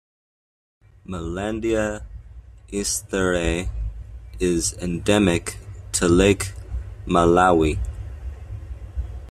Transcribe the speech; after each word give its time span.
"Maylandia 1.07 2.03
estherae" 2.71 3.69
is 4.39 4.73
endemic 4.79 5.57
to 5.91 6.07
Lake 6.07 6.53
Malawi. 7.05 7.77